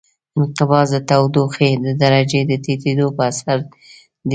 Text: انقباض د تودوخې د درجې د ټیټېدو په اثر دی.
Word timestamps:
انقباض 0.39 0.87
د 0.95 0.97
تودوخې 1.09 1.69
د 1.85 1.87
درجې 2.01 2.41
د 2.49 2.51
ټیټېدو 2.63 3.07
په 3.15 3.21
اثر 3.29 3.57
دی. 3.67 3.75